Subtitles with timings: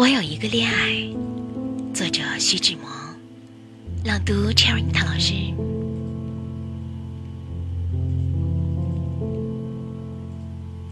[0.00, 0.94] 我有一个恋爱，
[1.92, 2.88] 作者徐志摩，
[4.02, 5.34] 朗读 Cherry 唐老师。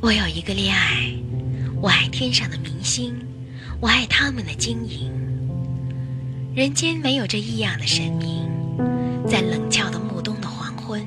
[0.02, 1.10] 我有一个恋爱，
[1.80, 3.14] 我爱天上的明星，
[3.80, 5.10] 我爱他们的晶莹。
[6.54, 8.46] 人间没有这异样的神明，
[9.26, 11.02] 在冷峭的暮冬的黄昏，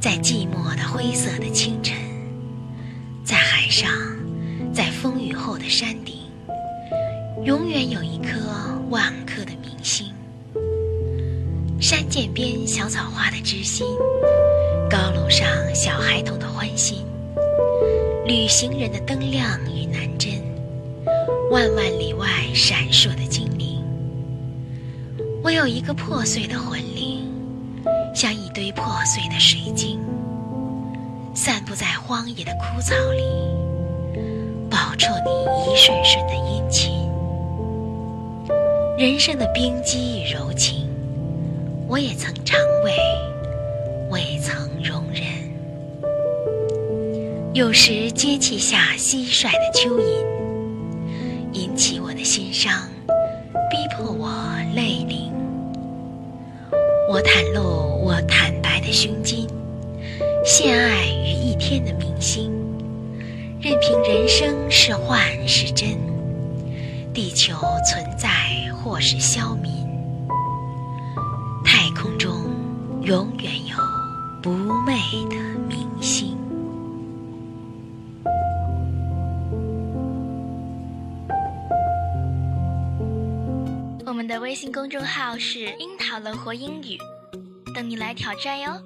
[0.00, 1.98] 在寂寞的灰色的清晨，
[3.22, 3.90] 在海上，
[4.72, 6.15] 在风雨后的山顶。
[7.46, 8.40] 永远有一颗
[8.90, 10.12] 万颗的明星，
[11.80, 13.86] 山涧边小草花的知心，
[14.90, 17.06] 高楼上小孩童的欢心，
[18.24, 20.32] 旅行人的灯亮与南针，
[21.48, 23.80] 万万里外闪烁的精灵。
[25.44, 27.32] 我有一个破碎的魂灵，
[28.12, 30.00] 像一堆破碎的水晶，
[31.32, 33.22] 散布在荒野的枯草里，
[34.68, 36.25] 饱啜你一瞬瞬。
[38.98, 40.88] 人生的冰肌与柔情，
[41.86, 42.94] 我也曾尝味，
[44.08, 45.22] 我也曾容忍。
[47.52, 50.24] 有时接气下蟋蟀的蚯蚓，
[51.52, 52.88] 引起我的心伤，
[53.70, 54.30] 逼迫我
[54.74, 55.30] 泪淋。
[57.10, 59.46] 我袒露我坦白的胸襟，
[60.42, 62.50] 献爱于一天的明星，
[63.60, 65.98] 任凭人生是幻是真，
[67.16, 68.28] 地球存在。
[68.86, 69.84] 或是消泯，
[71.64, 72.54] 太空中
[73.02, 73.76] 永远有
[74.40, 74.50] 不
[74.84, 74.94] 昧
[75.28, 75.36] 的
[75.68, 76.38] 明星。
[84.06, 86.96] 我们的微信公众号是“樱桃乐活英语”，
[87.74, 88.80] 等你来挑战哟。